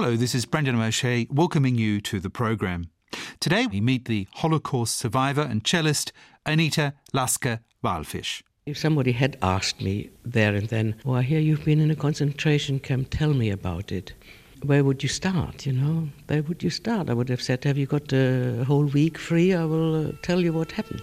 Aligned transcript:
Hello, 0.00 0.14
this 0.14 0.32
is 0.32 0.46
Brendan 0.46 0.80
O'Shea 0.80 1.26
welcoming 1.28 1.74
you 1.74 2.00
to 2.02 2.20
the 2.20 2.30
programme. 2.30 2.88
Today 3.40 3.66
we 3.66 3.80
meet 3.80 4.04
the 4.04 4.28
Holocaust 4.34 4.96
survivor 4.96 5.40
and 5.40 5.64
cellist 5.64 6.12
Anita 6.46 6.94
Lasker 7.12 7.58
Wallfisch. 7.82 8.44
If 8.64 8.78
somebody 8.78 9.10
had 9.10 9.36
asked 9.42 9.80
me 9.80 10.10
there 10.24 10.54
and 10.54 10.68
then, 10.68 10.94
Oh, 11.04 11.14
I 11.14 11.22
hear 11.22 11.40
you've 11.40 11.64
been 11.64 11.80
in 11.80 11.90
a 11.90 11.96
concentration 11.96 12.78
camp, 12.78 13.08
tell 13.10 13.34
me 13.34 13.50
about 13.50 13.90
it. 13.90 14.12
Where 14.62 14.84
would 14.84 15.02
you 15.02 15.08
start, 15.08 15.66
you 15.66 15.72
know? 15.72 16.10
Where 16.28 16.44
would 16.44 16.62
you 16.62 16.70
start? 16.70 17.10
I 17.10 17.14
would 17.14 17.28
have 17.28 17.42
said, 17.42 17.64
Have 17.64 17.76
you 17.76 17.86
got 17.86 18.12
a 18.12 18.62
whole 18.68 18.84
week 18.84 19.18
free? 19.18 19.52
I 19.52 19.64
will 19.64 20.10
uh, 20.10 20.12
tell 20.22 20.40
you 20.40 20.52
what 20.52 20.70
happened. 20.70 21.02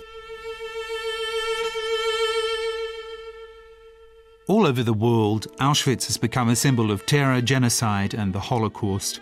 All 4.47 4.67
over 4.67 4.83
the 4.83 4.93
world, 4.93 5.47
Auschwitz 5.59 6.05
has 6.05 6.17
become 6.17 6.49
a 6.49 6.55
symbol 6.55 6.91
of 6.91 7.07
terror, 7.07 7.41
genocide, 7.41 8.13
and 8.13 8.31
the 8.31 8.39
Holocaust. 8.39 9.19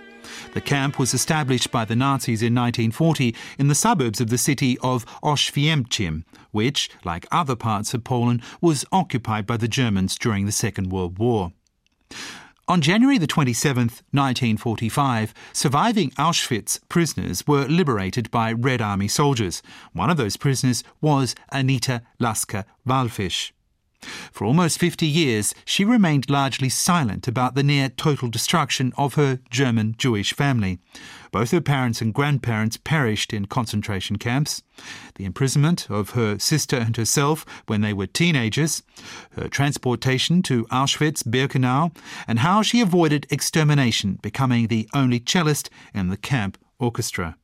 The 0.53 0.59
camp 0.59 0.99
was 0.99 1.13
established 1.13 1.71
by 1.71 1.85
the 1.85 1.95
Nazis 1.95 2.41
in 2.41 2.53
1940 2.53 3.33
in 3.57 3.69
the 3.69 3.75
suburbs 3.75 4.19
of 4.19 4.29
the 4.29 4.37
city 4.37 4.77
of 4.79 5.05
Oświęcim, 5.21 6.25
which, 6.51 6.89
like 7.05 7.25
other 7.31 7.55
parts 7.55 7.93
of 7.93 8.03
Poland, 8.03 8.41
was 8.59 8.83
occupied 8.91 9.45
by 9.45 9.55
the 9.55 9.69
Germans 9.69 10.17
during 10.17 10.45
the 10.45 10.51
Second 10.51 10.91
World 10.91 11.17
War. 11.17 11.53
On 12.67 12.81
January 12.81 13.17
the 13.17 13.25
27th, 13.25 14.01
1945, 14.11 15.33
surviving 15.53 16.11
Auschwitz 16.11 16.81
prisoners 16.89 17.47
were 17.47 17.65
liberated 17.65 18.29
by 18.29 18.51
Red 18.51 18.81
Army 18.81 19.07
soldiers. 19.07 19.61
One 19.93 20.09
of 20.09 20.17
those 20.17 20.35
prisoners 20.35 20.83
was 20.99 21.33
Anita 21.49 22.01
Lasker 22.19 22.65
Wallfisch. 22.85 23.53
For 24.31 24.45
almost 24.45 24.79
50 24.79 25.05
years, 25.05 25.53
she 25.65 25.85
remained 25.85 26.29
largely 26.29 26.69
silent 26.69 27.27
about 27.27 27.55
the 27.55 27.63
near 27.63 27.89
total 27.89 28.29
destruction 28.29 28.93
of 28.97 29.15
her 29.15 29.39
German 29.49 29.95
Jewish 29.97 30.33
family. 30.33 30.79
Both 31.31 31.51
her 31.51 31.61
parents 31.61 32.01
and 32.01 32.13
grandparents 32.13 32.77
perished 32.77 33.33
in 33.33 33.47
concentration 33.47 34.17
camps. 34.17 34.61
The 35.15 35.25
imprisonment 35.25 35.89
of 35.89 36.11
her 36.11 36.37
sister 36.37 36.77
and 36.77 36.95
herself 36.95 37.45
when 37.67 37.81
they 37.81 37.93
were 37.93 38.07
teenagers, 38.07 38.83
her 39.31 39.47
transportation 39.47 40.41
to 40.43 40.65
Auschwitz 40.65 41.23
Birkenau, 41.23 41.95
and 42.27 42.39
how 42.39 42.61
she 42.61 42.81
avoided 42.81 43.27
extermination, 43.29 44.19
becoming 44.21 44.67
the 44.67 44.87
only 44.93 45.19
cellist 45.19 45.69
in 45.93 46.09
the 46.09 46.17
camp 46.17 46.57
orchestra. 46.79 47.37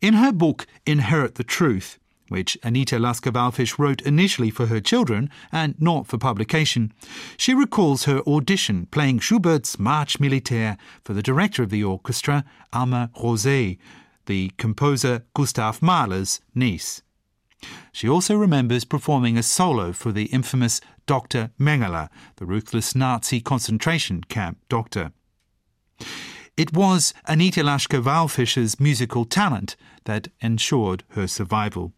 In 0.00 0.14
her 0.14 0.32
book 0.32 0.66
Inherit 0.86 1.36
the 1.36 1.44
Truth, 1.44 1.98
which 2.28 2.58
Anita 2.62 2.98
Lasker 2.98 3.30
Wallfisch 3.32 3.78
wrote 3.78 4.02
initially 4.02 4.50
for 4.50 4.66
her 4.66 4.80
children 4.80 5.30
and 5.52 5.74
not 5.80 6.06
for 6.06 6.18
publication. 6.18 6.92
She 7.36 7.54
recalls 7.54 8.04
her 8.04 8.22
audition 8.26 8.86
playing 8.86 9.20
Schubert's 9.20 9.78
Marche 9.78 10.18
Militaire 10.20 10.76
for 11.02 11.12
the 11.12 11.22
director 11.22 11.62
of 11.62 11.70
the 11.70 11.84
orchestra, 11.84 12.44
Alma 12.72 13.10
Rosé, 13.16 13.78
the 14.26 14.50
composer 14.56 15.24
Gustav 15.34 15.82
Mahler's 15.82 16.40
niece. 16.54 17.02
She 17.92 18.08
also 18.08 18.36
remembers 18.36 18.84
performing 18.84 19.38
a 19.38 19.42
solo 19.42 19.92
for 19.92 20.12
the 20.12 20.24
infamous 20.26 20.80
Dr. 21.06 21.50
Mengele, 21.58 22.08
the 22.36 22.46
ruthless 22.46 22.94
Nazi 22.94 23.40
concentration 23.40 24.22
camp 24.24 24.58
doctor. 24.68 25.12
It 26.56 26.72
was 26.72 27.14
Anita 27.26 27.62
Wallfisch's 27.62 28.78
musical 28.78 29.24
talent 29.24 29.76
that 30.04 30.28
ensured 30.40 31.02
her 31.10 31.26
survival. 31.26 31.92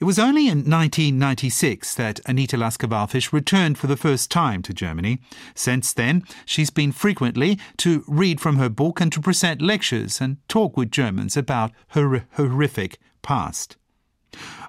It 0.00 0.04
was 0.04 0.18
only 0.18 0.48
in 0.48 0.58
1996 0.58 1.94
that 1.94 2.20
Anita 2.26 2.56
Lasker 2.56 2.88
Wallfisch 2.88 3.32
returned 3.32 3.78
for 3.78 3.86
the 3.86 3.96
first 3.96 4.30
time 4.30 4.62
to 4.62 4.74
Germany. 4.74 5.20
Since 5.54 5.92
then, 5.92 6.24
she's 6.44 6.70
been 6.70 6.92
frequently 6.92 7.58
to 7.78 8.04
read 8.08 8.40
from 8.40 8.56
her 8.56 8.68
book 8.68 9.00
and 9.00 9.12
to 9.12 9.20
present 9.20 9.62
lectures 9.62 10.20
and 10.20 10.36
talk 10.48 10.76
with 10.76 10.90
Germans 10.90 11.36
about 11.36 11.72
her 11.88 12.26
horrific 12.32 12.98
past. 13.22 13.76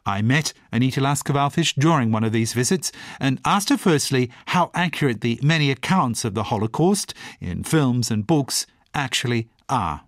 I 0.06 0.22
met 0.22 0.54
Anita 0.72 1.02
Lasker 1.02 1.34
Wallfisch 1.34 1.74
during 1.74 2.12
one 2.12 2.24
of 2.24 2.32
these 2.32 2.54
visits 2.54 2.92
and 3.20 3.42
asked 3.44 3.70
her 3.70 3.78
firstly 3.78 4.30
how 4.48 4.70
accurate 4.76 5.22
the 5.22 5.40
many 5.42 5.72
accounts 5.72 6.24
of 6.24 6.36
the 6.36 6.44
Holocaust 6.44 7.16
in 7.42 7.64
films 7.64 8.12
and 8.12 8.28
books 8.28 8.68
actually 8.94 9.50
are. 9.68 10.02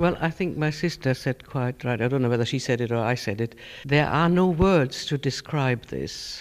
Well, 0.00 0.16
I 0.18 0.30
think 0.30 0.56
my 0.56 0.70
sister 0.70 1.12
said 1.12 1.46
quite 1.46 1.84
right. 1.84 2.00
I 2.00 2.08
don't 2.08 2.22
know 2.22 2.30
whether 2.30 2.46
she 2.46 2.58
said 2.58 2.80
it 2.80 2.90
or 2.90 3.04
I 3.04 3.14
said 3.14 3.38
it. 3.38 3.54
There 3.84 4.06
are 4.06 4.30
no 4.30 4.46
words 4.48 5.04
to 5.06 5.18
describe 5.18 5.84
this 5.88 6.40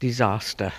disaster. 0.00 0.72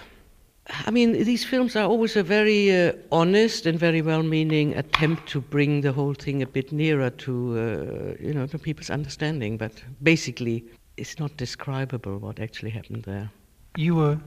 I 0.67 0.91
mean, 0.91 1.13
these 1.13 1.45
films 1.45 1.77
are 1.77 1.85
always 1.85 2.17
a 2.17 2.23
very 2.23 2.75
uh, 2.75 2.91
honest 3.13 3.65
and 3.65 3.79
very 3.79 4.01
well-meaning 4.01 4.75
attempt 4.75 5.29
to 5.29 5.39
bring 5.39 5.79
the 5.79 5.93
whole 5.93 6.13
thing 6.13 6.41
a 6.41 6.45
bit 6.45 6.73
nearer 6.73 7.09
to, 7.09 7.33
uh, 7.57 8.21
you 8.21 8.33
know, 8.33 8.45
to 8.47 8.59
people's 8.59 8.89
understanding. 8.89 9.55
But 9.57 9.81
basically, 10.03 10.65
it's 10.97 11.19
not 11.19 11.37
describable 11.37 12.17
what 12.17 12.41
actually 12.41 12.71
happened 12.71 13.03
there. 13.03 13.31
You 13.77 13.95
were 13.95 14.19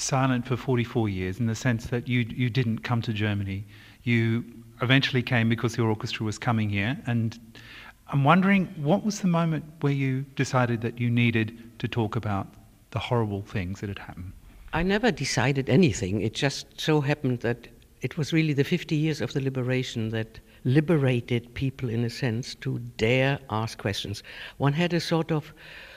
silent 0.00 0.46
for 0.46 0.56
44 0.56 1.08
years 1.08 1.38
in 1.38 1.46
the 1.46 1.54
sense 1.54 1.86
that 1.86 2.08
you 2.08 2.20
you 2.20 2.50
didn't 2.50 2.80
come 2.80 3.02
to 3.02 3.12
Germany. 3.12 3.64
You 4.02 4.44
eventually 4.82 5.22
came 5.22 5.48
because 5.48 5.76
your 5.76 5.88
orchestra 5.88 6.24
was 6.24 6.38
coming 6.38 6.70
here. 6.70 6.98
And 7.06 7.38
I'm 8.08 8.24
wondering, 8.24 8.66
what 8.76 9.04
was 9.04 9.20
the 9.20 9.28
moment 9.28 9.64
where 9.80 9.92
you 9.92 10.22
decided 10.34 10.80
that 10.80 10.98
you 10.98 11.10
needed 11.10 11.56
to 11.78 11.86
talk 11.88 12.16
about 12.16 12.48
the 12.90 12.98
horrible 12.98 13.42
things 13.42 13.80
that 13.80 13.88
had 13.88 13.98
happened? 13.98 14.32
I 14.72 14.82
never 14.82 15.10
decided 15.10 15.68
anything. 15.68 16.22
It 16.22 16.34
just 16.34 16.80
so 16.80 17.00
happened 17.00 17.40
that 17.40 17.68
it 18.00 18.16
was 18.16 18.32
really 18.32 18.52
the 18.52 18.64
50 18.64 18.96
years 18.96 19.20
of 19.20 19.32
the 19.32 19.40
liberation 19.40 20.10
that 20.10 20.40
liberated 20.64 21.54
people, 21.54 21.88
in 21.88 22.04
a 22.04 22.10
sense, 22.10 22.54
to 22.56 22.78
dare 22.96 23.38
ask 23.50 23.78
questions. 23.78 24.22
One 24.58 24.72
had 24.72 24.92
a 24.92 25.00
sort 25.00 25.30
of 25.30 25.52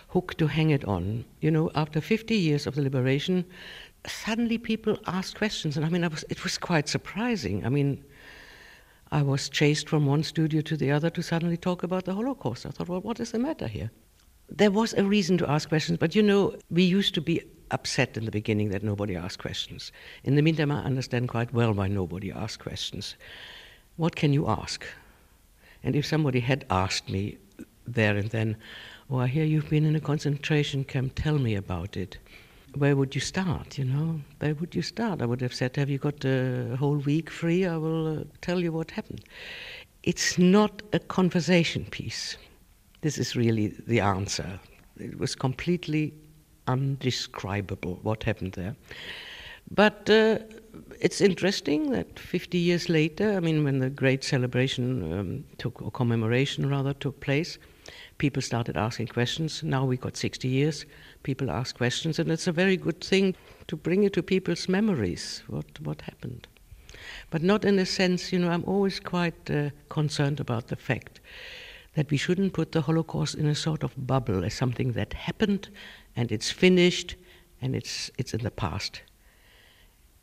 hook 0.09 0.35
to 0.37 0.47
hang 0.47 0.69
it 0.69 0.85
on. 0.85 1.25
You 1.41 1.51
know, 1.51 1.71
after 1.75 2.01
50 2.01 2.35
years 2.35 2.67
of 2.67 2.75
the 2.75 2.81
liberation, 2.81 3.45
suddenly 4.07 4.57
people 4.57 4.99
asked 5.07 5.37
questions, 5.37 5.77
and 5.77 5.85
I 5.85 5.89
mean, 5.89 6.03
I 6.03 6.07
was, 6.07 6.25
it 6.29 6.43
was 6.43 6.57
quite 6.57 6.89
surprising. 6.89 7.65
I 7.65 7.69
mean, 7.69 8.03
I 9.11 9.21
was 9.21 9.49
chased 9.49 9.87
from 9.87 10.05
one 10.05 10.23
studio 10.23 10.61
to 10.61 10.75
the 10.75 10.91
other 10.91 11.09
to 11.11 11.21
suddenly 11.21 11.57
talk 11.57 11.83
about 11.83 12.05
the 12.05 12.13
Holocaust. 12.13 12.65
I 12.65 12.69
thought, 12.69 12.89
well, 12.89 13.01
what 13.01 13.19
is 13.19 13.31
the 13.31 13.39
matter 13.39 13.67
here? 13.67 13.91
There 14.49 14.71
was 14.71 14.93
a 14.93 15.03
reason 15.03 15.37
to 15.37 15.49
ask 15.49 15.69
questions, 15.69 15.97
but 15.97 16.15
you 16.15 16.23
know, 16.23 16.55
we 16.69 16.83
used 16.83 17.13
to 17.15 17.21
be 17.21 17.41
upset 17.71 18.17
in 18.17 18.25
the 18.25 18.31
beginning 18.31 18.69
that 18.69 18.83
nobody 18.83 19.15
asked 19.15 19.39
questions. 19.39 19.91
In 20.23 20.35
the 20.35 20.41
meantime, 20.41 20.71
I 20.71 20.83
understand 20.83 21.29
quite 21.29 21.53
well 21.53 21.71
why 21.71 21.87
nobody 21.87 22.31
asked 22.31 22.59
questions. 22.59 23.15
What 23.95 24.15
can 24.15 24.33
you 24.33 24.47
ask? 24.47 24.85
And 25.83 25.95
if 25.95 26.05
somebody 26.05 26.39
had 26.39 26.65
asked 26.69 27.09
me 27.09 27.37
there 27.87 28.17
and 28.17 28.29
then, 28.29 28.57
Oh, 29.09 29.17
I 29.17 29.27
hear 29.27 29.43
you've 29.43 29.69
been 29.69 29.85
in 29.85 29.95
a 29.95 29.99
concentration 29.99 30.83
camp, 30.83 31.13
tell 31.15 31.37
me 31.37 31.55
about 31.55 31.97
it 31.97 32.17
where 32.77 32.95
would 32.95 33.15
you 33.15 33.21
start? 33.21 33.77
You 33.77 33.85
know, 33.85 34.21
where 34.39 34.55
would 34.55 34.75
you 34.75 34.81
start? 34.81 35.21
I 35.21 35.25
would 35.25 35.41
have 35.41 35.53
said, 35.53 35.75
"Have 35.75 35.89
you 35.89 35.97
got 35.97 36.25
a 36.25 36.75
whole 36.79 36.97
week 36.97 37.29
free? 37.29 37.65
I 37.65 37.77
will 37.77 38.19
uh, 38.19 38.23
tell 38.41 38.59
you 38.59 38.71
what 38.71 38.91
happened." 38.91 39.23
It's 40.03 40.37
not 40.37 40.81
a 40.91 40.99
conversation 40.99 41.85
piece. 41.85 42.37
This 43.01 43.17
is 43.17 43.35
really 43.35 43.73
the 43.87 43.99
answer. 44.01 44.59
It 44.97 45.17
was 45.17 45.35
completely 45.35 46.13
undescribable 46.67 47.99
what 48.03 48.23
happened 48.23 48.53
there. 48.53 48.75
But 49.71 50.09
uh, 50.09 50.39
it's 50.99 51.21
interesting 51.21 51.91
that 51.91 52.19
50 52.19 52.57
years 52.57 52.89
later, 52.89 53.33
I 53.35 53.39
mean, 53.39 53.63
when 53.63 53.79
the 53.79 53.89
great 53.89 54.23
celebration 54.23 55.13
um, 55.13 55.43
took, 55.57 55.81
or 55.81 55.91
commemoration 55.91 56.69
rather, 56.69 56.93
took 56.93 57.19
place, 57.19 57.57
people 58.23 58.41
started 58.41 58.77
asking 58.77 59.07
questions. 59.07 59.63
Now 59.63 59.83
we 59.83 59.97
got 59.97 60.15
60 60.15 60.47
years, 60.47 60.85
people 61.23 61.51
ask 61.51 61.75
questions, 61.75 62.19
and 62.19 62.31
it's 62.31 62.47
a 62.47 62.53
very 62.53 62.77
good 62.77 63.03
thing 63.03 63.35
to 63.67 63.75
bring 63.75 64.03
it 64.03 64.13
to 64.13 64.23
people's 64.23 64.69
memories 64.69 65.43
what, 65.47 65.65
what 65.81 65.99
happened. 65.99 66.47
But 67.31 67.43
not 67.43 67.65
in 67.65 67.77
a 67.79 67.85
sense, 67.85 68.31
you 68.31 68.39
know, 68.39 68.49
I'm 68.49 68.63
always 68.63 69.01
quite 69.01 69.51
uh, 69.51 69.71
concerned 69.89 70.39
about 70.39 70.67
the 70.67 70.77
fact 70.77 71.19
that 71.95 72.09
we 72.09 72.15
shouldn't 72.15 72.53
put 72.53 72.71
the 72.71 72.79
Holocaust 72.79 73.35
in 73.35 73.45
a 73.45 73.55
sort 73.55 73.83
of 73.83 73.91
bubble 73.97 74.45
as 74.45 74.53
something 74.53 74.93
that 74.93 75.11
happened 75.11 75.67
and 76.15 76.31
it's 76.31 76.49
finished 76.49 77.17
and 77.61 77.75
it's, 77.75 78.09
it's 78.17 78.33
in 78.33 78.43
the 78.43 78.51
past. 78.51 79.01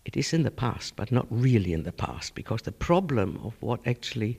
It 0.06 0.16
is 0.16 0.32
in 0.32 0.42
the 0.42 0.50
past, 0.50 0.96
but 0.96 1.12
not 1.12 1.26
really 1.28 1.74
in 1.74 1.82
the 1.82 1.92
past, 1.92 2.34
because 2.34 2.62
the 2.62 2.72
problem 2.72 3.38
of 3.44 3.52
what 3.60 3.86
actually 3.86 4.38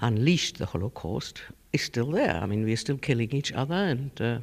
unleashed 0.00 0.58
the 0.58 0.66
Holocaust 0.66 1.42
is 1.72 1.82
still 1.82 2.10
there. 2.10 2.36
I 2.36 2.46
mean, 2.46 2.64
we're 2.64 2.76
still 2.76 2.98
killing 2.98 3.30
each 3.32 3.52
other 3.52 3.74
and 3.74 4.10
uh, 4.20 4.38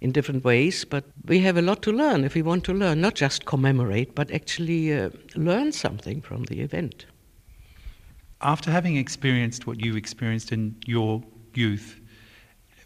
in 0.00 0.12
different 0.12 0.44
ways, 0.44 0.84
but 0.84 1.04
we 1.26 1.40
have 1.40 1.56
a 1.56 1.62
lot 1.62 1.82
to 1.82 1.92
learn 1.92 2.24
if 2.24 2.34
we 2.34 2.42
want 2.42 2.64
to 2.64 2.74
learn, 2.74 3.00
not 3.00 3.14
just 3.14 3.46
commemorate, 3.46 4.14
but 4.14 4.30
actually 4.30 4.92
uh, 4.92 5.10
learn 5.34 5.72
something 5.72 6.20
from 6.20 6.44
the 6.44 6.60
event. 6.60 7.06
After 8.40 8.70
having 8.70 8.96
experienced 8.96 9.66
what 9.66 9.80
you 9.80 9.96
experienced 9.96 10.52
in 10.52 10.76
your 10.86 11.22
youth, 11.54 12.00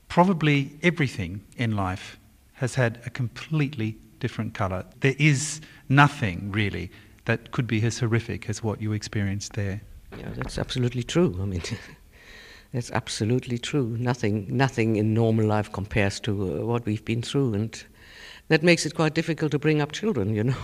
probably 0.08 0.78
everything 0.82 1.44
in 1.56 1.74
life 1.74 2.18
has 2.52 2.74
had 2.74 3.00
a 3.06 3.10
completely 3.10 3.98
different 4.20 4.54
colour. 4.54 4.84
There 5.00 5.16
is 5.18 5.60
nothing 5.88 6.52
really 6.52 6.90
that 7.24 7.50
could 7.50 7.66
be 7.66 7.82
as 7.84 7.98
horrific 7.98 8.48
as 8.48 8.62
what 8.62 8.80
you 8.80 8.92
experienced 8.92 9.54
there. 9.54 9.80
Yeah, 10.16 10.30
that's 10.34 10.58
absolutely 10.58 11.02
true. 11.02 11.36
I 11.40 11.44
mean, 11.44 11.62
that's 12.72 12.90
absolutely 12.90 13.58
true. 13.58 13.96
Nothing, 13.98 14.46
nothing 14.54 14.96
in 14.96 15.14
normal 15.14 15.46
life 15.46 15.72
compares 15.72 16.20
to 16.20 16.32
uh, 16.32 16.66
what 16.66 16.84
we've 16.84 17.04
been 17.04 17.22
through, 17.22 17.54
and 17.54 17.84
that 18.48 18.62
makes 18.62 18.84
it 18.84 18.94
quite 18.94 19.14
difficult 19.14 19.52
to 19.52 19.58
bring 19.58 19.80
up 19.80 19.92
children. 19.92 20.34
You 20.34 20.44
know. 20.44 20.56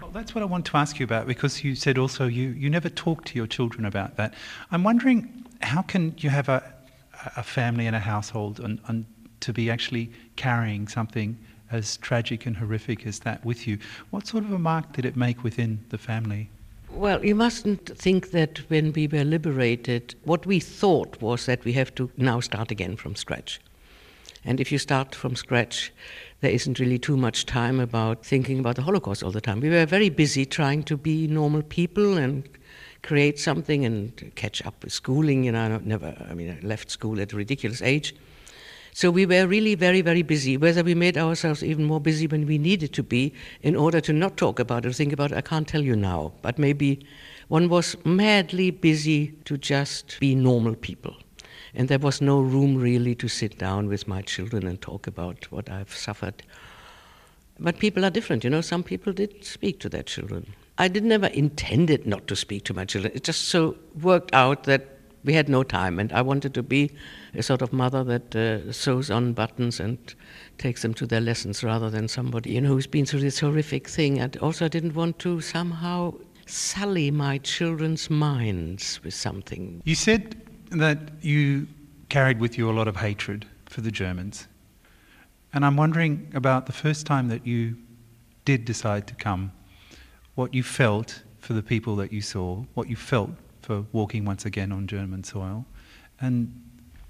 Well, 0.00 0.10
that's 0.10 0.34
what 0.34 0.42
I 0.42 0.46
want 0.46 0.64
to 0.66 0.76
ask 0.76 0.98
you 0.98 1.04
about 1.04 1.26
because 1.26 1.62
you 1.62 1.74
said 1.74 1.98
also 1.98 2.26
you, 2.26 2.48
you 2.50 2.70
never 2.70 2.88
talk 2.88 3.24
to 3.26 3.36
your 3.36 3.46
children 3.46 3.84
about 3.84 4.16
that. 4.16 4.34
I'm 4.70 4.82
wondering 4.82 5.46
how 5.60 5.82
can 5.82 6.14
you 6.16 6.30
have 6.30 6.48
a, 6.48 6.62
a 7.36 7.42
family 7.42 7.86
and 7.86 7.94
a 7.94 8.00
household 8.00 8.60
and, 8.60 8.80
and 8.86 9.04
to 9.40 9.52
be 9.52 9.70
actually 9.70 10.10
carrying 10.36 10.88
something 10.88 11.38
as 11.70 11.98
tragic 11.98 12.46
and 12.46 12.56
horrific 12.56 13.06
as 13.06 13.20
that 13.20 13.44
with 13.44 13.66
you? 13.66 13.78
What 14.08 14.26
sort 14.26 14.44
of 14.44 14.52
a 14.52 14.58
mark 14.58 14.92
did 14.94 15.04
it 15.04 15.16
make 15.16 15.44
within 15.44 15.84
the 15.90 15.98
family? 15.98 16.50
Well, 16.92 17.24
you 17.24 17.34
mustn't 17.34 17.96
think 17.96 18.32
that 18.32 18.58
when 18.68 18.92
we 18.92 19.06
were 19.06 19.24
liberated, 19.24 20.14
what 20.24 20.44
we 20.44 20.60
thought 20.60 21.20
was 21.22 21.46
that 21.46 21.64
we 21.64 21.72
have 21.72 21.94
to 21.94 22.10
now 22.16 22.40
start 22.40 22.70
again 22.70 22.96
from 22.96 23.16
scratch. 23.16 23.60
And 24.44 24.60
if 24.60 24.72
you 24.72 24.78
start 24.78 25.14
from 25.14 25.36
scratch, 25.36 25.92
there 26.40 26.50
isn't 26.50 26.78
really 26.78 26.98
too 26.98 27.16
much 27.16 27.46
time 27.46 27.78
about 27.78 28.24
thinking 28.24 28.58
about 28.58 28.76
the 28.76 28.82
Holocaust 28.82 29.22
all 29.22 29.30
the 29.30 29.40
time. 29.40 29.60
We 29.60 29.70
were 29.70 29.86
very 29.86 30.08
busy 30.08 30.44
trying 30.44 30.82
to 30.84 30.96
be 30.96 31.26
normal 31.26 31.62
people 31.62 32.16
and 32.16 32.48
create 33.02 33.38
something 33.38 33.84
and 33.84 34.32
catch 34.34 34.64
up 34.66 34.82
with 34.82 34.92
schooling. 34.92 35.44
You 35.44 35.52
know, 35.52 35.60
I 35.60 35.78
never, 35.82 36.14
I 36.28 36.34
mean, 36.34 36.50
I 36.50 36.66
left 36.66 36.90
school 36.90 37.20
at 37.20 37.32
a 37.32 37.36
ridiculous 37.36 37.82
age. 37.82 38.14
So 38.92 39.10
we 39.10 39.26
were 39.26 39.46
really 39.46 39.74
very, 39.74 40.00
very 40.00 40.22
busy, 40.22 40.56
whether 40.56 40.82
we 40.82 40.94
made 40.94 41.16
ourselves 41.16 41.62
even 41.62 41.84
more 41.84 42.00
busy 42.00 42.26
when 42.26 42.46
we 42.46 42.58
needed 42.58 42.92
to 42.94 43.02
be 43.02 43.32
in 43.62 43.76
order 43.76 44.00
to 44.00 44.12
not 44.12 44.36
talk 44.36 44.58
about 44.58 44.84
it 44.84 44.88
or 44.88 44.92
think 44.92 45.12
about 45.12 45.32
it, 45.32 45.38
I 45.38 45.42
can't 45.42 45.68
tell 45.68 45.82
you 45.82 45.96
now. 45.96 46.32
But 46.42 46.58
maybe 46.58 47.06
one 47.48 47.68
was 47.68 47.96
madly 48.04 48.70
busy 48.70 49.28
to 49.44 49.56
just 49.56 50.18
be 50.20 50.34
normal 50.34 50.74
people. 50.74 51.16
And 51.74 51.88
there 51.88 51.98
was 51.98 52.20
no 52.20 52.40
room 52.40 52.76
really 52.76 53.14
to 53.16 53.28
sit 53.28 53.58
down 53.58 53.88
with 53.88 54.08
my 54.08 54.22
children 54.22 54.66
and 54.66 54.80
talk 54.80 55.06
about 55.06 55.50
what 55.52 55.70
I've 55.70 55.94
suffered. 55.94 56.42
But 57.60 57.78
people 57.78 58.04
are 58.04 58.10
different, 58.10 58.42
you 58.42 58.50
know. 58.50 58.60
Some 58.60 58.82
people 58.82 59.12
did 59.12 59.44
speak 59.44 59.78
to 59.80 59.88
their 59.88 60.02
children. 60.02 60.54
I 60.78 60.88
did 60.88 61.04
never 61.04 61.26
intended 61.26 62.06
not 62.06 62.26
to 62.28 62.34
speak 62.34 62.64
to 62.64 62.74
my 62.74 62.86
children. 62.86 63.12
It 63.14 63.22
just 63.22 63.48
so 63.48 63.76
worked 64.00 64.34
out 64.34 64.64
that 64.64 64.99
we 65.24 65.34
had 65.34 65.48
no 65.48 65.62
time, 65.62 65.98
and 65.98 66.12
I 66.12 66.22
wanted 66.22 66.54
to 66.54 66.62
be 66.62 66.90
a 67.34 67.42
sort 67.42 67.62
of 67.62 67.72
mother 67.72 68.02
that 68.04 68.34
uh, 68.34 68.72
sews 68.72 69.10
on 69.10 69.32
buttons 69.32 69.80
and 69.80 69.98
takes 70.58 70.82
them 70.82 70.94
to 70.94 71.06
their 71.06 71.20
lessons 71.20 71.62
rather 71.62 71.90
than 71.90 72.08
somebody 72.08 72.52
you 72.52 72.60
know 72.60 72.68
who's 72.68 72.86
been 72.86 73.06
through 73.06 73.20
this 73.20 73.40
horrific 73.40 73.88
thing. 73.88 74.18
And 74.18 74.36
also, 74.38 74.64
I 74.64 74.68
didn't 74.68 74.94
want 74.94 75.18
to 75.20 75.40
somehow 75.40 76.14
sully 76.46 77.10
my 77.10 77.38
children's 77.38 78.10
minds 78.10 79.00
with 79.04 79.14
something. 79.14 79.82
You 79.84 79.94
said 79.94 80.40
that 80.70 80.98
you 81.20 81.66
carried 82.08 82.40
with 82.40 82.58
you 82.58 82.70
a 82.70 82.72
lot 82.72 82.88
of 82.88 82.96
hatred 82.96 83.46
for 83.66 83.82
the 83.82 83.90
Germans, 83.90 84.48
and 85.52 85.64
I'm 85.64 85.76
wondering 85.76 86.30
about 86.34 86.66
the 86.66 86.72
first 86.72 87.06
time 87.06 87.28
that 87.28 87.46
you 87.46 87.76
did 88.44 88.64
decide 88.64 89.06
to 89.06 89.14
come, 89.14 89.52
what 90.34 90.54
you 90.54 90.62
felt 90.62 91.22
for 91.38 91.52
the 91.52 91.62
people 91.62 91.96
that 91.96 92.12
you 92.12 92.20
saw, 92.20 92.64
what 92.74 92.88
you 92.88 92.96
felt 92.96 93.30
for 93.70 93.86
walking 93.92 94.24
once 94.24 94.44
again 94.44 94.72
on 94.72 94.88
German 94.88 95.22
soil, 95.22 95.64
and 96.20 96.52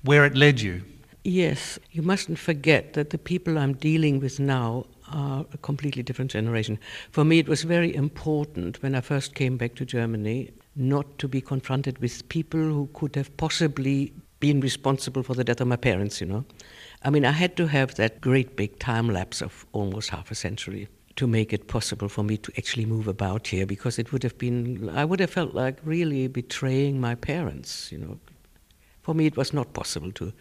where 0.04 0.26
it 0.26 0.36
led 0.36 0.60
you. 0.60 0.82
Yes, 1.24 1.78
you 1.90 2.02
mustn't 2.02 2.38
forget 2.38 2.92
that 2.92 3.08
the 3.08 3.16
people 3.16 3.56
I'm 3.56 3.72
dealing 3.72 4.20
with 4.20 4.38
now 4.38 4.84
are 5.10 5.46
a 5.54 5.56
completely 5.56 6.02
different 6.02 6.30
generation. 6.30 6.78
For 7.12 7.24
me, 7.24 7.38
it 7.38 7.48
was 7.48 7.62
very 7.62 7.94
important 7.94 8.82
when 8.82 8.94
I 8.94 9.00
first 9.00 9.34
came 9.34 9.56
back 9.56 9.74
to 9.76 9.86
Germany 9.86 10.50
not 10.76 11.06
to 11.20 11.28
be 11.28 11.40
confronted 11.40 11.96
with 11.98 12.28
people 12.28 12.60
who 12.60 12.90
could 12.92 13.16
have 13.16 13.34
possibly 13.38 14.12
been 14.40 14.60
responsible 14.60 15.22
for 15.22 15.32
the 15.32 15.44
death 15.44 15.62
of 15.62 15.66
my 15.66 15.76
parents, 15.76 16.20
you 16.20 16.26
know. 16.26 16.44
I 17.02 17.08
mean, 17.08 17.24
I 17.24 17.32
had 17.32 17.56
to 17.56 17.68
have 17.68 17.94
that 17.94 18.20
great 18.20 18.54
big 18.56 18.78
time 18.78 19.08
lapse 19.08 19.40
of 19.40 19.64
almost 19.72 20.10
half 20.10 20.30
a 20.30 20.34
century 20.34 20.88
to 21.16 21.26
make 21.26 21.52
it 21.52 21.66
possible 21.66 22.08
for 22.08 22.22
me 22.22 22.36
to 22.36 22.52
actually 22.56 22.86
move 22.86 23.08
about 23.08 23.48
here 23.48 23.66
because 23.66 23.98
it 23.98 24.12
would 24.12 24.22
have 24.22 24.38
been, 24.38 24.88
I 24.90 25.04
would 25.04 25.20
have 25.20 25.30
felt 25.30 25.54
like 25.54 25.78
really 25.84 26.28
betraying 26.28 27.00
my 27.00 27.14
parents, 27.14 27.90
you 27.90 27.98
know. 27.98 28.18
For 29.02 29.14
me, 29.14 29.26
it 29.26 29.36
was 29.36 29.52
not 29.52 29.72
possible 29.72 30.12
to, 30.12 30.32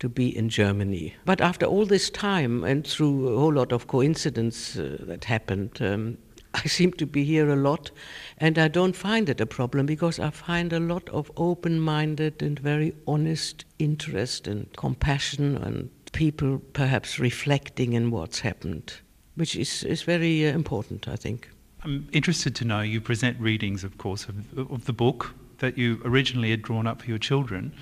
to 0.00 0.08
be 0.08 0.36
in 0.36 0.48
Germany. 0.48 1.14
But 1.24 1.40
after 1.40 1.66
all 1.66 1.86
this 1.86 2.10
time 2.10 2.64
and 2.64 2.86
through 2.86 3.28
a 3.28 3.38
whole 3.38 3.52
lot 3.52 3.70
of 3.70 3.86
coincidence 3.86 4.76
uh, 4.76 4.96
that 5.00 5.24
happened, 5.24 5.80
um, 5.80 6.18
I 6.54 6.66
seem 6.66 6.92
to 6.92 7.06
be 7.06 7.24
here 7.24 7.50
a 7.50 7.56
lot, 7.56 7.90
and 8.38 8.58
I 8.58 8.68
don't 8.68 8.96
find 8.96 9.28
it 9.28 9.40
a 9.40 9.46
problem 9.46 9.86
because 9.86 10.18
I 10.18 10.30
find 10.30 10.72
a 10.72 10.80
lot 10.80 11.08
of 11.10 11.30
open 11.36 11.78
minded 11.78 12.42
and 12.42 12.58
very 12.58 12.94
honest 13.06 13.66
interest 13.78 14.48
and 14.48 14.74
compassion 14.76 15.56
and 15.58 15.90
people 16.12 16.58
perhaps 16.72 17.18
reflecting 17.18 17.92
in 17.92 18.10
what's 18.10 18.40
happened 18.40 18.94
which 19.38 19.56
is, 19.56 19.84
is 19.84 20.02
very 20.02 20.46
uh, 20.46 20.52
important, 20.52 21.08
I 21.08 21.16
think. 21.16 21.48
I'm 21.84 22.08
interested 22.12 22.54
to 22.56 22.64
know 22.64 22.80
you 22.80 23.00
present 23.00 23.38
readings, 23.40 23.84
of 23.84 23.96
course, 23.98 24.26
of, 24.28 24.70
of 24.72 24.84
the 24.84 24.92
book 24.92 25.32
that 25.58 25.78
you 25.78 26.00
originally 26.04 26.50
had 26.50 26.62
drawn 26.62 26.86
up 26.86 27.02
for 27.02 27.08
your 27.08 27.18
children. 27.18 27.72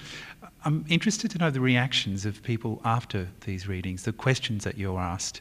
I'm 0.64 0.85
interested 0.88 1.31
to 1.31 1.38
know 1.38 1.50
the 1.50 1.61
reactions 1.61 2.26
of 2.26 2.43
people 2.43 2.81
after 2.85 3.29
these 3.44 3.69
readings, 3.69 4.03
the 4.03 4.12
questions 4.12 4.64
that 4.64 4.76
you're 4.76 4.99
asked. 4.99 5.41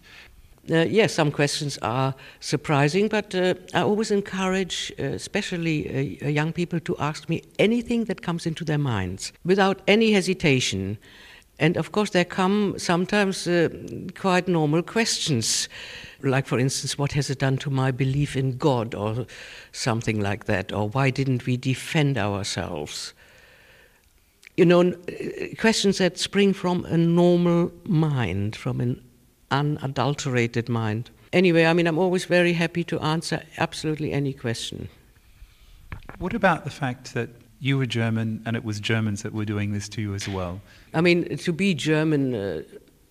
Uh, 0.71 0.77
yes, 0.77 1.13
some 1.13 1.31
questions 1.31 1.77
are 1.81 2.15
surprising, 2.39 3.07
but 3.07 3.35
uh, 3.35 3.53
I 3.73 3.81
always 3.81 4.09
encourage, 4.09 4.91
uh, 4.97 5.03
especially 5.03 6.19
uh, 6.21 6.27
young 6.27 6.53
people, 6.53 6.79
to 6.79 6.97
ask 6.97 7.29
me 7.29 7.43
anything 7.59 8.05
that 8.05 8.21
comes 8.21 8.45
into 8.45 8.65
their 8.65 8.79
minds 8.79 9.31
without 9.43 9.81
any 9.87 10.11
hesitation. 10.13 10.97
And 11.57 11.77
of 11.77 11.91
course, 11.91 12.09
there 12.09 12.25
come 12.25 12.75
sometimes 12.77 13.47
uh, 13.47 13.69
quite 14.13 14.47
normal 14.47 14.83
questions, 14.83 15.69
like, 16.21 16.47
for 16.47 16.59
instance, 16.59 16.97
what 16.97 17.13
has 17.13 17.29
it 17.29 17.39
done 17.39 17.57
to 17.57 17.69
my 17.69 17.91
belief 17.91 18.35
in 18.35 18.57
God, 18.57 18.93
or 18.93 19.25
something 19.71 20.19
like 20.19 20.45
that, 20.45 20.73
or 20.73 20.89
why 20.89 21.11
didn't 21.11 21.45
we 21.45 21.55
defend 21.57 22.17
ourselves? 22.17 23.13
You 24.57 24.65
know, 24.65 24.81
uh, 24.81 25.55
questions 25.57 25.97
that 25.97 26.17
spring 26.17 26.53
from 26.53 26.85
a 26.85 26.97
normal 26.97 27.71
mind, 27.85 28.55
from 28.55 28.81
an 28.81 29.01
unadulterated 29.49 30.67
mind. 30.67 31.09
Anyway, 31.31 31.65
I 31.65 31.73
mean, 31.73 31.87
I'm 31.87 31.99
always 31.99 32.25
very 32.25 32.53
happy 32.53 32.83
to 32.85 32.99
answer 32.99 33.43
absolutely 33.57 34.11
any 34.11 34.33
question. 34.33 34.89
What 36.19 36.33
about 36.33 36.63
the 36.63 36.69
fact 36.69 37.13
that 37.13 37.29
you 37.65 37.79
were 37.79 37.87
German 37.87 38.43
and 38.45 38.55
it 38.55 38.63
was 38.63 38.79
Germans 38.79 39.23
that 39.23 39.33
were 39.33 39.45
doing 39.45 39.73
this 39.73 39.89
to 39.89 40.01
you 40.01 40.13
as 40.13 40.27
well? 40.27 40.61
I 40.93 41.01
mean, 41.01 41.37
to 41.37 41.51
be 41.51 41.73
German, 41.73 42.35
uh, 42.35 42.61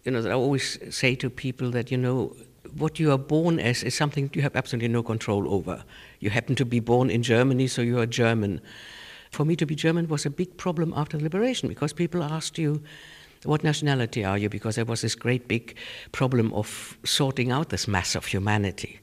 you 0.05 0.13
know, 0.13 0.25
I 0.31 0.33
always 0.33 0.79
say 0.95 1.17
to 1.17 1.29
people 1.29 1.73
that, 1.73 1.91
you 1.91 1.99
know, 1.99 2.37
what 2.79 3.01
you 3.01 3.11
are 3.11 3.19
born 3.19 3.59
as 3.59 3.83
is 3.83 3.97
something 3.97 4.31
you 4.33 4.43
have 4.43 4.55
absolutely 4.55 4.89
no 4.89 5.03
control 5.03 5.53
over. 5.53 5.83
You 6.21 6.31
happen 6.31 6.55
to 6.55 6.65
be 6.65 6.79
born 6.79 7.11
in 7.11 7.23
Germany, 7.25 7.67
so 7.67 7.83
you 7.83 7.99
are 7.99 8.07
German. 8.07 8.61
For 9.33 9.45
me 9.45 9.57
to 9.57 9.67
be 9.67 9.75
German 9.75 10.07
was 10.07 10.25
a 10.25 10.31
big 10.31 10.57
problem 10.57 10.95
after 10.97 11.19
liberation 11.19 11.69
because 11.69 11.93
people 11.93 12.23
asked 12.23 12.57
you, 12.57 12.81
what 13.43 13.65
nationality 13.65 14.25
are 14.25 14.39
you? 14.39 14.49
Because 14.49 14.77
there 14.77 14.85
was 14.85 15.01
this 15.01 15.17
great 15.17 15.49
big 15.49 15.77
problem 16.13 16.53
of 16.55 16.97
sorting 17.05 17.51
out 17.51 17.71
this 17.71 17.89
mass 17.89 18.15
of 18.15 18.27
humanity. 18.27 19.01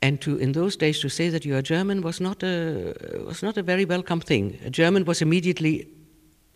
And 0.00 0.20
to, 0.20 0.36
in 0.36 0.52
those 0.52 0.76
days, 0.76 1.00
to 1.00 1.08
say 1.08 1.28
that 1.28 1.44
you 1.44 1.56
are 1.56 1.62
German 1.62 2.02
was 2.02 2.20
not 2.20 2.42
a, 2.42 2.94
was 3.26 3.42
not 3.42 3.56
a 3.56 3.62
very 3.62 3.84
welcome 3.84 4.20
thing. 4.20 4.58
A 4.64 4.70
German 4.70 5.04
was 5.04 5.20
immediately 5.20 5.88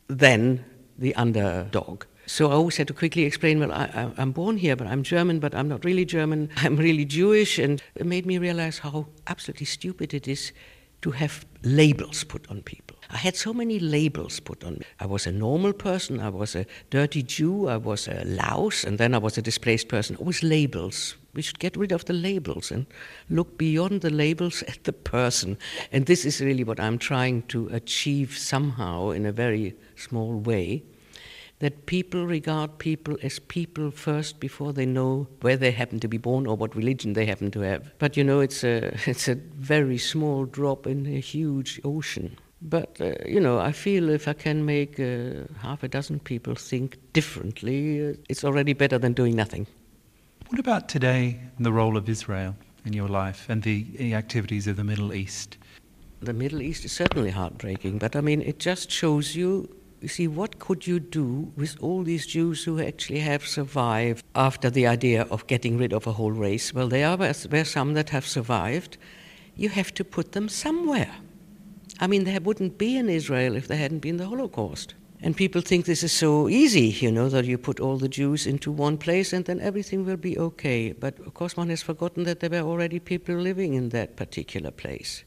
then 0.08 0.64
the 0.98 1.14
underdog. 1.16 2.04
So 2.26 2.50
I 2.50 2.52
always 2.54 2.76
had 2.76 2.86
to 2.86 2.94
quickly 2.94 3.24
explain, 3.24 3.58
well, 3.58 3.72
I, 3.72 4.12
am 4.16 4.30
born 4.30 4.56
here, 4.56 4.76
but 4.76 4.86
I'm 4.86 5.02
German, 5.02 5.40
but 5.40 5.54
I'm 5.54 5.68
not 5.68 5.84
really 5.84 6.04
German. 6.04 6.50
I'm 6.56 6.76
really 6.76 7.04
Jewish. 7.04 7.58
And 7.58 7.82
it 7.96 8.06
made 8.06 8.26
me 8.26 8.38
realize 8.38 8.78
how 8.78 9.06
absolutely 9.26 9.66
stupid 9.66 10.14
it 10.14 10.28
is 10.28 10.52
to 11.02 11.10
have 11.10 11.44
labels 11.62 12.24
put 12.24 12.50
on 12.50 12.62
people. 12.62 12.96
I 13.10 13.16
had 13.16 13.36
so 13.36 13.52
many 13.52 13.78
labels 13.78 14.40
put 14.40 14.64
on 14.64 14.74
me. 14.74 14.86
I 14.98 15.06
was 15.06 15.26
a 15.26 15.32
normal 15.32 15.72
person, 15.72 16.18
I 16.20 16.30
was 16.30 16.54
a 16.54 16.64
dirty 16.90 17.22
Jew, 17.22 17.68
I 17.68 17.76
was 17.76 18.08
a 18.08 18.24
louse, 18.24 18.84
and 18.84 18.98
then 18.98 19.14
I 19.14 19.18
was 19.18 19.36
a 19.36 19.42
displaced 19.42 19.88
person. 19.88 20.16
Always 20.16 20.42
labels. 20.42 21.16
We 21.34 21.42
should 21.42 21.58
get 21.58 21.76
rid 21.76 21.92
of 21.92 22.04
the 22.04 22.12
labels 22.12 22.70
and 22.70 22.86
look 23.28 23.58
beyond 23.58 24.00
the 24.00 24.10
labels 24.10 24.62
at 24.62 24.84
the 24.84 24.92
person. 24.92 25.58
And 25.90 26.06
this 26.06 26.24
is 26.24 26.40
really 26.40 26.64
what 26.64 26.80
I'm 26.80 26.98
trying 26.98 27.42
to 27.48 27.68
achieve 27.68 28.36
somehow 28.36 29.10
in 29.10 29.26
a 29.26 29.32
very 29.32 29.74
small 29.96 30.38
way 30.38 30.82
that 31.62 31.86
people 31.86 32.26
regard 32.26 32.76
people 32.78 33.16
as 33.22 33.38
people 33.38 33.92
first 33.92 34.40
before 34.40 34.72
they 34.72 34.84
know 34.84 35.28
where 35.42 35.56
they 35.56 35.70
happen 35.70 36.00
to 36.00 36.08
be 36.08 36.18
born 36.18 36.44
or 36.44 36.56
what 36.56 36.74
religion 36.74 37.12
they 37.12 37.24
happen 37.24 37.52
to 37.52 37.60
have. 37.60 37.88
But 38.00 38.16
you 38.16 38.24
know, 38.24 38.40
it's 38.40 38.64
a, 38.64 38.92
it's 39.06 39.28
a 39.28 39.36
very 39.36 39.96
small 39.96 40.44
drop 40.44 40.88
in 40.88 41.06
a 41.06 41.20
huge 41.20 41.80
ocean. 41.84 42.36
But, 42.60 43.00
uh, 43.00 43.14
you 43.26 43.40
know, 43.40 43.60
I 43.60 43.70
feel 43.70 44.08
if 44.08 44.26
I 44.26 44.32
can 44.32 44.64
make 44.64 44.98
uh, 44.98 45.46
half 45.60 45.84
a 45.84 45.88
dozen 45.88 46.18
people 46.18 46.56
think 46.56 46.98
differently, 47.12 48.10
uh, 48.10 48.14
it's 48.28 48.44
already 48.44 48.72
better 48.72 48.98
than 48.98 49.12
doing 49.12 49.36
nothing. 49.36 49.68
What 50.48 50.58
about 50.58 50.88
today 50.88 51.40
and 51.56 51.64
the 51.64 51.72
role 51.72 51.96
of 51.96 52.08
Israel 52.08 52.56
in 52.84 52.92
your 52.92 53.08
life 53.08 53.46
and 53.48 53.62
the, 53.62 54.14
activities 54.14 54.66
of 54.66 54.76
the 54.76 54.84
Middle 54.84 55.14
East? 55.14 55.58
the 56.20 56.32
Middle 56.32 56.62
East 56.62 56.84
is 56.84 56.92
certainly 56.92 57.30
heartbreaking, 57.30 57.98
but 57.98 58.14
I 58.14 58.20
mean, 58.20 58.42
it 58.42 58.60
just 58.60 58.92
shows 58.92 59.34
you 59.34 59.68
see, 60.08 60.26
what 60.26 60.58
could 60.58 60.86
you 60.86 60.98
do 60.98 61.52
with 61.56 61.76
all 61.80 62.02
these 62.02 62.26
Jews 62.26 62.64
who 62.64 62.80
actually 62.80 63.20
have 63.20 63.46
survived 63.46 64.24
after 64.34 64.68
the 64.68 64.86
idea 64.86 65.22
of 65.30 65.46
getting 65.46 65.78
rid 65.78 65.92
of 65.92 66.06
a 66.06 66.12
whole 66.12 66.32
race? 66.32 66.74
Well, 66.74 66.88
there 66.88 67.08
are 67.08 67.16
there 67.16 67.64
some 67.64 67.94
that 67.94 68.10
have 68.10 68.26
survived. 68.26 68.98
You 69.54 69.68
have 69.68 69.94
to 69.94 70.04
put 70.04 70.32
them 70.32 70.48
somewhere. 70.48 71.14
I 72.00 72.06
mean, 72.06 72.24
there 72.24 72.40
wouldn't 72.40 72.78
be 72.78 72.96
an 72.96 73.08
Israel 73.08 73.54
if 73.54 73.68
there 73.68 73.78
hadn't 73.78 74.00
been 74.00 74.16
the 74.16 74.26
Holocaust. 74.26 74.94
And 75.24 75.36
people 75.36 75.60
think 75.60 75.84
this 75.84 76.02
is 76.02 76.10
so 76.10 76.48
easy, 76.48 76.88
you 76.88 77.12
know, 77.12 77.28
that 77.28 77.44
you 77.44 77.56
put 77.56 77.78
all 77.78 77.96
the 77.96 78.08
Jews 78.08 78.44
into 78.44 78.72
one 78.72 78.98
place 78.98 79.32
and 79.32 79.44
then 79.44 79.60
everything 79.60 80.04
will 80.04 80.16
be 80.16 80.36
okay. 80.36 80.90
But 80.90 81.20
of 81.20 81.34
course, 81.34 81.56
one 81.56 81.68
has 81.68 81.80
forgotten 81.80 82.24
that 82.24 82.40
there 82.40 82.50
were 82.50 82.68
already 82.68 82.98
people 82.98 83.36
living 83.36 83.74
in 83.74 83.90
that 83.90 84.16
particular 84.16 84.72
place. 84.72 85.22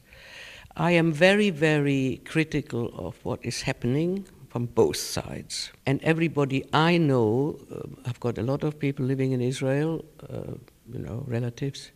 I 0.76 0.90
am 0.90 1.12
very, 1.12 1.48
very 1.48 2.20
critical 2.26 2.90
of 2.94 3.16
what 3.24 3.42
is 3.42 3.62
happening 3.62 4.26
from 4.48 4.66
both 4.66 4.96
sides. 4.96 5.70
And 5.86 6.02
everybody 6.02 6.64
I 6.72 6.96
know, 6.98 7.58
uh, 7.70 8.08
I've 8.08 8.20
got 8.20 8.38
a 8.38 8.42
lot 8.42 8.64
of 8.64 8.78
people 8.78 9.04
living 9.04 9.32
in 9.32 9.40
Israel, 9.40 10.04
uh, 10.30 10.54
you 10.92 10.98
know, 10.98 11.24
relatives, 11.26 11.90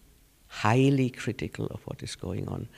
highly 0.49 1.11
critical 1.11 1.66
of 1.66 1.80
what 1.85 2.02
is 2.02 2.16
going 2.16 2.49
on. 2.49 2.69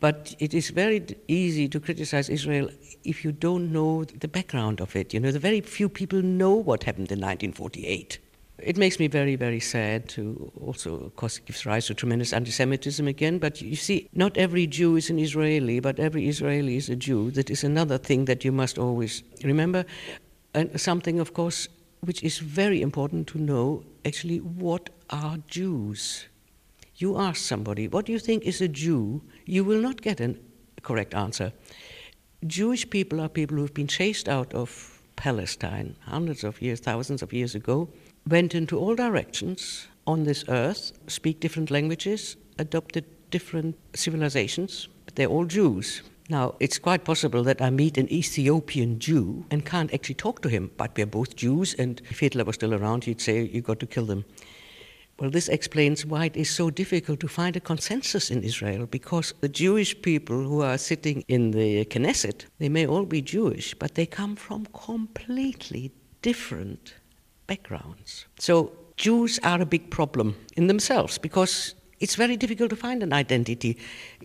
But 0.00 0.34
it 0.38 0.54
is 0.54 0.70
very 0.70 1.04
easy 1.28 1.68
to 1.68 1.78
criticize 1.78 2.30
Israel 2.30 2.70
if 3.04 3.24
you 3.24 3.32
don't 3.32 3.72
know 3.72 4.04
the 4.04 4.28
background 4.28 4.80
of 4.80 4.96
it. 4.96 5.12
You 5.12 5.20
know, 5.20 5.30
the 5.30 5.38
very 5.38 5.60
few 5.60 5.88
people 5.88 6.22
know 6.22 6.54
what 6.54 6.84
happened 6.84 7.12
in 7.12 7.18
1948. 7.18 8.18
It 8.62 8.76
makes 8.76 8.98
me 8.98 9.06
very, 9.06 9.36
very 9.36 9.60
sad 9.60 10.08
to 10.10 10.52
also, 10.60 10.94
of 11.04 11.16
course, 11.16 11.38
it 11.38 11.46
gives 11.46 11.64
rise 11.66 11.86
to 11.86 11.94
tremendous 11.94 12.32
anti 12.32 12.50
Semitism 12.50 13.06
again. 13.06 13.38
But 13.38 13.60
you 13.62 13.76
see, 13.76 14.08
not 14.12 14.36
every 14.36 14.66
Jew 14.66 14.96
is 14.96 15.10
an 15.10 15.18
Israeli, 15.18 15.80
but 15.80 15.98
every 15.98 16.28
Israeli 16.28 16.76
is 16.76 16.88
a 16.88 16.96
Jew. 16.96 17.30
That 17.32 17.50
is 17.50 17.64
another 17.64 17.98
thing 17.98 18.26
that 18.26 18.44
you 18.44 18.52
must 18.52 18.78
always 18.78 19.22
remember. 19.44 19.84
And 20.54 20.80
something, 20.80 21.20
of 21.20 21.32
course, 21.32 21.68
which 22.00 22.22
is 22.22 22.38
very 22.38 22.82
important 22.82 23.28
to 23.28 23.38
know 23.38 23.84
actually, 24.04 24.38
what 24.38 24.90
are 25.10 25.38
Jews? 25.46 26.26
You 26.96 27.18
ask 27.18 27.36
somebody, 27.36 27.88
what 27.88 28.06
do 28.06 28.12
you 28.12 28.18
think 28.18 28.44
is 28.44 28.60
a 28.60 28.68
Jew? 28.68 29.22
You 29.46 29.64
will 29.64 29.80
not 29.80 30.02
get 30.02 30.20
a 30.20 30.34
correct 30.82 31.14
answer. 31.14 31.52
Jewish 32.46 32.88
people 32.88 33.20
are 33.20 33.28
people 33.28 33.56
who've 33.56 33.74
been 33.74 33.86
chased 33.86 34.28
out 34.28 34.52
of 34.54 35.02
Palestine 35.16 35.96
hundreds 36.00 36.44
of 36.44 36.60
years, 36.62 36.80
thousands 36.80 37.22
of 37.22 37.32
years 37.32 37.54
ago 37.54 37.88
went 38.26 38.54
into 38.54 38.78
all 38.78 38.94
directions 38.94 39.88
on 40.06 40.24
this 40.24 40.44
earth, 40.48 40.92
speak 41.06 41.40
different 41.40 41.70
languages, 41.70 42.36
adopted 42.58 43.04
different 43.30 43.76
civilizations, 43.94 44.88
but 45.04 45.16
they're 45.16 45.28
all 45.28 45.44
Jews. 45.44 46.02
Now, 46.28 46.54
it's 46.60 46.78
quite 46.78 47.04
possible 47.04 47.42
that 47.42 47.60
I 47.60 47.70
meet 47.70 47.98
an 47.98 48.12
Ethiopian 48.12 49.00
Jew 49.00 49.44
and 49.50 49.66
can't 49.66 49.92
actually 49.92 50.14
talk 50.14 50.42
to 50.42 50.48
him, 50.48 50.70
but 50.76 50.96
we're 50.96 51.06
both 51.06 51.34
Jews, 51.34 51.74
and 51.74 52.00
if 52.08 52.20
Hitler 52.20 52.44
was 52.44 52.54
still 52.54 52.74
around, 52.74 53.04
he'd 53.04 53.20
say, 53.20 53.42
You've 53.42 53.64
got 53.64 53.80
to 53.80 53.86
kill 53.86 54.06
them. 54.06 54.24
Well, 55.18 55.30
this 55.30 55.48
explains 55.48 56.06
why 56.06 56.26
it 56.26 56.36
is 56.36 56.48
so 56.48 56.70
difficult 56.70 57.20
to 57.20 57.28
find 57.28 57.56
a 57.56 57.60
consensus 57.60 58.30
in 58.30 58.42
Israel, 58.42 58.86
because 58.86 59.34
the 59.40 59.48
Jewish 59.48 60.00
people 60.00 60.44
who 60.44 60.62
are 60.62 60.78
sitting 60.78 61.24
in 61.28 61.50
the 61.50 61.84
Knesset, 61.86 62.46
they 62.58 62.68
may 62.68 62.86
all 62.86 63.04
be 63.04 63.20
Jewish, 63.20 63.74
but 63.74 63.96
they 63.96 64.06
come 64.06 64.36
from 64.36 64.66
completely 64.72 65.92
different 66.22 66.94
backgrounds. 67.50 68.26
So 68.38 68.72
Jews 68.96 69.40
are 69.42 69.60
a 69.60 69.66
big 69.66 69.90
problem 69.90 70.36
in 70.56 70.68
themselves 70.68 71.18
because 71.18 71.74
it's 71.98 72.14
very 72.14 72.36
difficult 72.36 72.70
to 72.70 72.76
find 72.76 73.02
an 73.02 73.12
identity. 73.12 73.76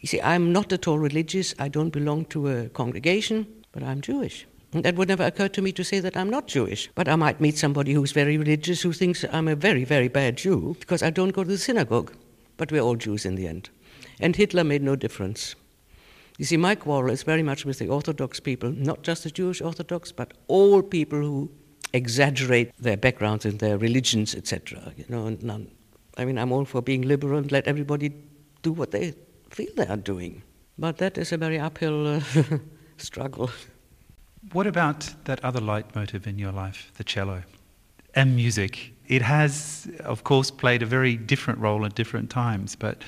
You 0.02 0.08
see, 0.08 0.22
I'm 0.22 0.54
not 0.54 0.72
at 0.72 0.88
all 0.88 1.00
religious, 1.00 1.56
I 1.58 1.68
don't 1.68 1.90
belong 1.90 2.26
to 2.26 2.48
a 2.48 2.70
congregation, 2.70 3.48
but 3.72 3.82
I'm 3.82 4.02
Jewish. 4.02 4.46
And 4.74 4.84
that 4.86 4.96
would 4.96 5.08
never 5.08 5.26
occur 5.26 5.48
to 5.48 5.62
me 5.62 5.72
to 5.72 5.84
say 5.84 6.00
that 6.02 6.16
I'm 6.16 6.30
not 6.30 6.48
Jewish. 6.48 6.90
But 6.94 7.08
I 7.08 7.16
might 7.16 7.42
meet 7.42 7.58
somebody 7.58 7.94
who's 7.94 8.12
very 8.12 8.38
religious 8.38 8.84
who 8.84 8.94
thinks 8.94 9.26
I'm 9.32 9.48
a 9.48 9.56
very, 9.56 9.86
very 9.86 10.10
bad 10.10 10.38
Jew 10.38 10.76
because 10.80 11.02
I 11.02 11.10
don't 11.10 11.34
go 11.34 11.44
to 11.44 11.50
the 11.50 11.58
synagogue. 11.58 12.14
But 12.58 12.72
we're 12.72 12.82
all 12.82 12.96
Jews 12.96 13.26
in 13.26 13.36
the 13.36 13.48
end. 13.48 13.70
And 14.20 14.36
Hitler 14.36 14.64
made 14.64 14.84
no 14.84 14.96
difference. 14.96 15.56
You 16.38 16.46
see, 16.46 16.58
my 16.58 16.76
quarrel 16.76 17.12
is 17.12 17.24
very 17.24 17.44
much 17.44 17.66
with 17.66 17.80
the 17.80 17.88
Orthodox 17.88 18.40
people, 18.40 18.72
not 18.72 19.02
just 19.02 19.24
the 19.24 19.32
Jewish 19.32 19.62
Orthodox, 19.62 20.12
but 20.12 20.34
all 20.48 20.82
people 20.84 21.20
who 21.20 21.50
exaggerate 21.96 22.72
their 22.78 22.98
backgrounds 22.98 23.46
and 23.46 23.60
their 23.60 23.78
religions, 23.78 24.36
etc. 24.36 24.94
You 24.98 25.06
know, 25.10 25.30
none. 25.42 25.68
I 26.18 26.26
mean, 26.26 26.38
I'm 26.38 26.52
all 26.52 26.66
for 26.66 26.82
being 26.82 27.02
liberal 27.02 27.38
and 27.38 27.52
let 27.52 27.68
everybody 27.68 28.14
do 28.62 28.72
what 28.72 28.92
they 28.92 29.14
feel 29.50 29.70
they 29.76 29.88
are 29.88 29.98
doing. 29.98 30.42
But 30.78 30.98
that 30.98 31.18
is 31.18 31.32
a 31.32 31.38
very 31.38 31.60
uphill 31.60 32.18
uh, 32.18 32.22
struggle. 32.98 33.50
What 34.52 34.68
about 34.68 35.14
that 35.26 35.44
other 35.44 35.62
leitmotif 35.62 36.28
in 36.28 36.38
your 36.38 36.52
life, 36.52 36.92
the 36.98 37.04
cello 37.04 37.44
and 38.14 38.36
music? 38.36 38.94
It 39.08 39.22
has, 39.22 39.88
of 40.00 40.24
course, 40.24 40.52
played 40.52 40.82
a 40.82 40.86
very 40.86 41.16
different 41.16 41.60
role 41.60 41.86
at 41.86 41.96
different 41.96 42.30
times, 42.30 42.76
but 42.76 43.02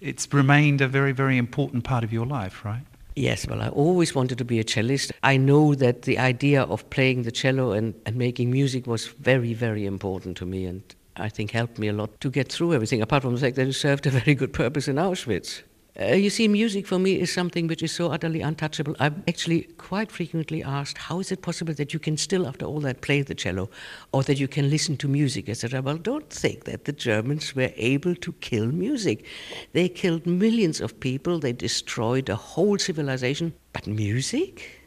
it's 0.00 0.32
remained 0.32 0.80
a 0.80 0.88
very, 0.88 1.12
very 1.12 1.36
important 1.38 1.84
part 1.84 2.04
of 2.04 2.12
your 2.12 2.26
life, 2.26 2.64
right? 2.64 2.84
Yes, 3.18 3.46
well, 3.48 3.62
I 3.62 3.68
always 3.70 4.14
wanted 4.14 4.36
to 4.36 4.44
be 4.44 4.60
a 4.60 4.64
cellist. 4.64 5.10
I 5.22 5.38
know 5.38 5.74
that 5.74 6.02
the 6.02 6.18
idea 6.18 6.64
of 6.64 6.88
playing 6.90 7.22
the 7.22 7.32
cello 7.32 7.72
and, 7.72 7.94
and 8.04 8.14
making 8.14 8.50
music 8.50 8.86
was 8.86 9.06
very, 9.06 9.54
very 9.54 9.86
important 9.86 10.36
to 10.36 10.44
me 10.44 10.66
and 10.66 10.82
I 11.16 11.30
think 11.30 11.50
helped 11.50 11.78
me 11.78 11.88
a 11.88 11.94
lot 11.94 12.20
to 12.20 12.30
get 12.30 12.52
through 12.52 12.74
everything, 12.74 13.00
apart 13.00 13.22
from 13.22 13.34
the 13.34 13.40
fact 13.40 13.56
that 13.56 13.66
it 13.66 13.72
served 13.72 14.06
a 14.06 14.10
very 14.10 14.34
good 14.34 14.52
purpose 14.52 14.86
in 14.86 14.96
Auschwitz. 14.96 15.62
Uh, 15.98 16.12
you 16.12 16.28
see, 16.28 16.46
music 16.46 16.86
for 16.86 16.98
me 16.98 17.18
is 17.18 17.32
something 17.32 17.66
which 17.68 17.82
is 17.82 17.90
so 17.90 18.12
utterly 18.12 18.42
untouchable. 18.42 18.94
I'm 19.00 19.24
actually 19.26 19.62
quite 19.78 20.12
frequently 20.12 20.62
asked, 20.62 20.98
how 20.98 21.20
is 21.20 21.32
it 21.32 21.40
possible 21.40 21.72
that 21.72 21.94
you 21.94 21.98
can 21.98 22.18
still, 22.18 22.46
after 22.46 22.66
all 22.66 22.80
that, 22.80 23.00
play 23.00 23.22
the 23.22 23.34
cello, 23.34 23.70
or 24.12 24.22
that 24.24 24.38
you 24.38 24.46
can 24.46 24.68
listen 24.68 24.98
to 24.98 25.08
music, 25.08 25.48
etc.? 25.48 25.80
Well, 25.80 25.96
don't 25.96 26.28
think 26.28 26.64
that 26.64 26.84
the 26.84 26.92
Germans 26.92 27.56
were 27.56 27.72
able 27.76 28.14
to 28.16 28.32
kill 28.34 28.66
music. 28.66 29.24
They 29.72 29.88
killed 29.88 30.26
millions 30.26 30.82
of 30.82 31.00
people, 31.00 31.38
they 31.38 31.54
destroyed 31.54 32.28
a 32.28 32.36
whole 32.36 32.76
civilization, 32.76 33.54
but 33.72 33.86
music? 33.86 34.82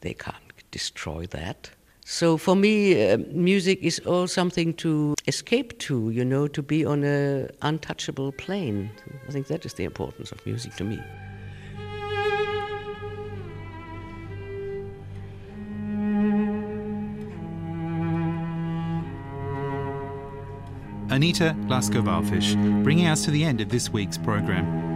They 0.00 0.14
can't 0.14 0.36
destroy 0.72 1.26
that. 1.26 1.70
So 2.12 2.36
for 2.36 2.54
me, 2.54 3.10
uh, 3.10 3.16
music 3.32 3.82
is 3.82 3.98
all 4.00 4.26
something 4.26 4.74
to 4.74 5.14
escape 5.26 5.78
to, 5.78 6.10
you 6.10 6.26
know, 6.26 6.46
to 6.46 6.62
be 6.62 6.84
on 6.84 7.04
an 7.04 7.48
untouchable 7.62 8.32
plane. 8.32 8.90
I 9.26 9.32
think 9.32 9.46
that 9.46 9.64
is 9.64 9.72
the 9.72 9.84
importance 9.84 10.30
of 10.30 10.44
music 10.44 10.74
to 10.74 10.84
me. 10.84 11.00
Anita 21.08 21.56
Lasker-Wallfisch, 21.66 22.84
bringing 22.84 23.06
us 23.06 23.24
to 23.24 23.30
the 23.30 23.42
end 23.42 23.62
of 23.62 23.70
this 23.70 23.88
week's 23.88 24.18
program. 24.18 24.91